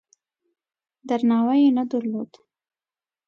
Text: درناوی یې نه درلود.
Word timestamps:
درناوی 1.07 1.59
یې 1.65 1.69
نه 1.77 1.83
درلود. 1.91 2.31